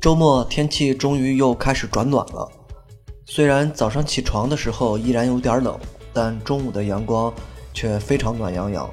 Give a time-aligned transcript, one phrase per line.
[0.00, 2.48] 周末天气终于又开始转暖了，
[3.24, 5.76] 虽然早上起床的时候依然有点冷，
[6.12, 7.32] 但中午的阳光
[7.74, 8.88] 却非常暖洋洋。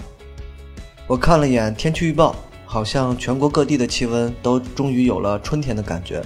[1.06, 6.24] 我看了眼天气预报，好像全国各地的气温都终于有了春天的感觉，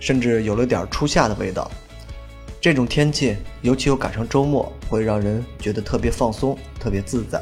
[0.00, 1.70] 甚至有了点初夏的味道。
[2.60, 7.40] 这种天气，尤其又赶上周末，会让人觉得特别放松、特别自在。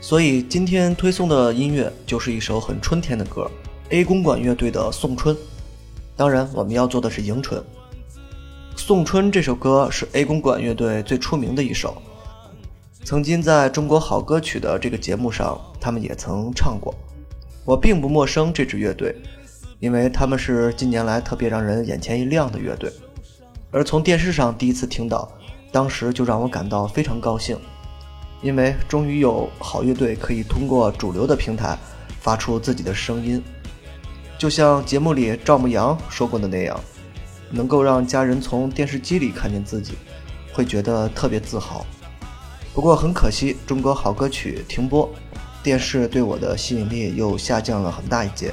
[0.00, 3.48] 所以今天推送的音乐就是一首很春天的歌
[3.90, 5.36] ，A 公馆乐队的《送春》。
[6.20, 7.58] 当然，我们要做的是迎春。
[8.76, 11.96] 《送春》这首歌是 A 公馆乐队最出名的一首，
[13.04, 16.94] 曾经在中国好歌曲的这个节目上，他们也曾唱过。
[17.64, 19.16] 我并不陌生这支乐队，
[19.78, 22.92] 因为他们是近年来特别让人眼前一亮的乐队。
[23.70, 25.26] 而从电视上第一次听到，
[25.72, 27.58] 当时就让我感到非常高兴。
[28.42, 31.78] 因为终于有好乐队可以通过主流的平台
[32.20, 33.42] 发出自己的声音，
[34.40, 36.80] 就像节目里赵牧阳说过的那样，
[37.50, 39.92] 能够让家人从电视机里看见自己，
[40.50, 41.84] 会觉得特别自豪。
[42.72, 45.06] 不过很可惜，中国好歌曲停播，
[45.62, 48.50] 电视对我的吸引力又下降了很大一截。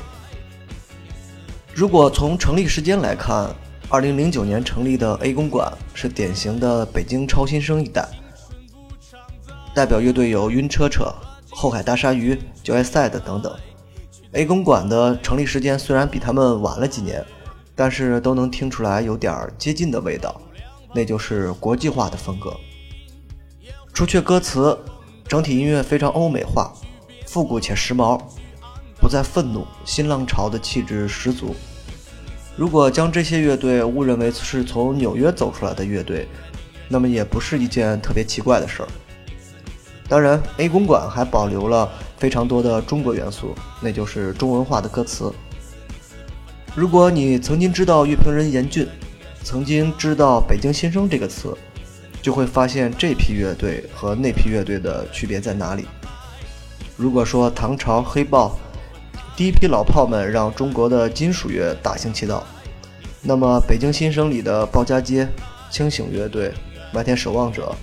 [1.74, 3.50] 如果从成立时间来看
[3.90, 8.06] ，2009年成立的 A 公馆是典型的北京超新生一代。
[9.74, 11.16] 代表乐队有晕车车、
[11.50, 13.58] 后海大鲨鱼、就爱赛的等等。
[14.34, 17.24] A 公馆的成立时间虽然比他们晚了几年，
[17.76, 20.40] 但是都能听出来有点接近的味道，
[20.94, 22.54] 那就是国际化的风格。
[23.94, 24.78] 除却歌词，
[25.28, 26.74] 整体音乐非常欧美化，
[27.26, 28.22] 复古且时髦，
[29.00, 31.56] 不再愤怒，新浪潮的气质十足。
[32.56, 36.28] 如果将这些乐队误认为是从纽约走出来的乐队，
[36.90, 38.90] 那么也不是一件特别奇怪的事儿。
[40.10, 45.32] 当然，A 公馆还保留了非常多的中国元素，那就是中文化的歌词。
[46.76, 48.88] 如果你曾经知道乐评人严峻，
[49.44, 51.56] 曾经知道“北京新生”这个词，
[52.22, 55.86] 就会发现这批乐队和那批乐队的区别在哪里。
[56.96, 58.58] 如果说唐朝黑豹
[59.36, 62.44] 第一批老炮们让中国的金属乐大行其道，
[63.22, 65.28] 那么北京新生里的鲍家街、
[65.70, 66.52] 清醒乐队、
[66.92, 67.74] 麦田守望者。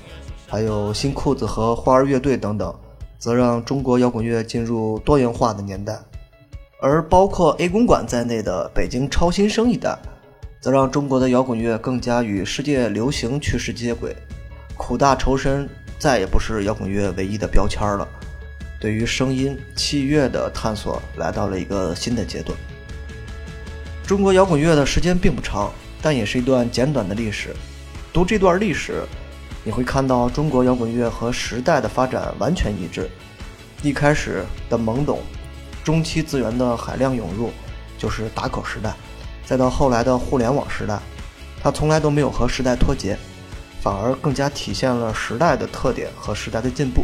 [0.47, 2.73] 还有新裤子和花儿乐队等等，
[3.19, 5.95] 则让中国摇滚乐进入多元化的年代；
[6.81, 9.99] 而包括 A 公馆在内的北京超新生一代，
[10.61, 14.15] 则让中国的摇滚乐更加与世界流行趋势接轨。
[14.77, 18.07] 苦大仇深再也不是摇滚乐唯一的标签了，
[18.81, 22.57] 对于声音、器乐的探索来到了一个新的阶段。
[24.07, 27.55] 中国摇滚乐的时间并不长，但也是一段简短的历史。
[28.13, 29.03] 读这段历史。
[29.67, 33.09] 你会看到中国摇滚乐和时代的发展完全一致。
[33.83, 35.21] 一开始的懵懂，
[35.83, 37.51] 中期资源的海量涌入，
[37.99, 38.91] 就是打口时代；
[39.47, 40.99] 再到后来的互联网时代，
[41.63, 43.17] 它从来都没有和时代脱节，
[43.81, 47.03] 反而更加体现了时代的特点和时代的进步。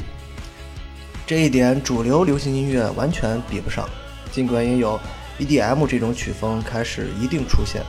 [1.26, 3.88] 这一点主流流行音乐完全比不上。
[4.30, 5.00] 尽管也有
[5.38, 7.82] EDM 这种曲风开始一定出现，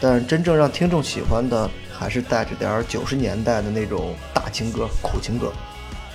[0.00, 1.70] 但真正让听众喜欢的。
[2.02, 5.52] 还是带着点九十年代的那种大情歌、苦情歌，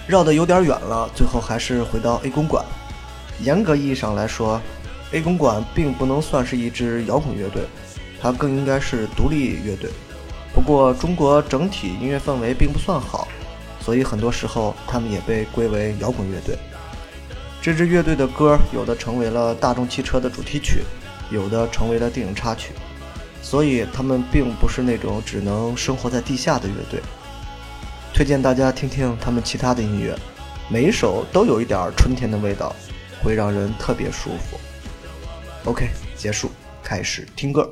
[0.05, 1.09] 绕得有点远了。
[1.15, 2.65] 最后还是回到 A 公馆。
[3.39, 4.61] 严格意义上来说
[5.13, 7.63] ，A 公馆并不能算是一支摇滚乐队，
[8.21, 9.89] 它更应该是独立乐队。
[10.53, 13.25] 不过中国整体音乐氛围并不算好，
[13.79, 16.57] 所以很多时候他们也被归为摇滚乐队。
[17.61, 20.83] 这支乐队的歌有的成为了大众汽车的主题曲，
[21.31, 22.73] 有的成为了电影插曲。
[23.41, 27.01] 所以他们并不是那种只能生活在地下的乐队。
[28.13, 30.17] 推荐大家听听他们其他的音乐，
[30.69, 32.75] 每一首都有一点春天的味道，
[33.23, 34.59] 会让人特别舒服。
[35.65, 36.49] OK，结束，
[36.83, 37.69] 开始听歌。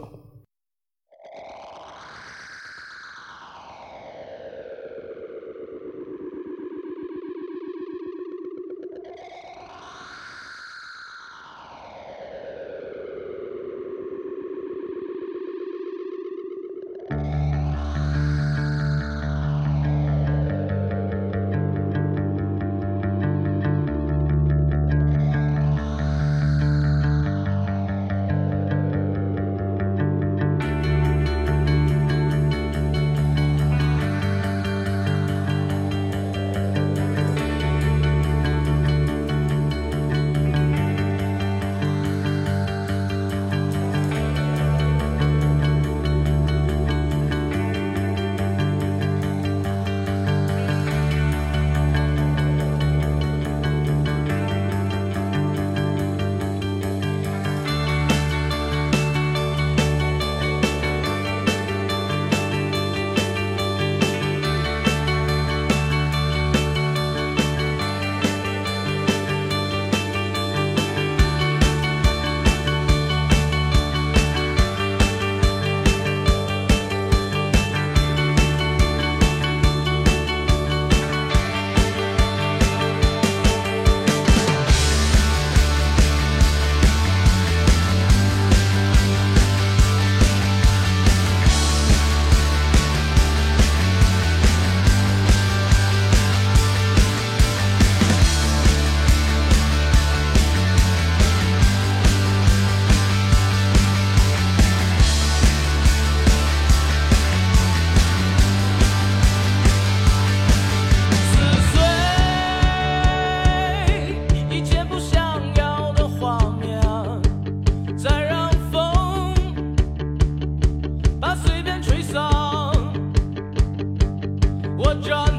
[124.96, 125.35] 我站在